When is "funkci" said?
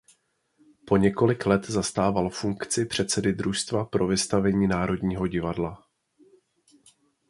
2.29-2.85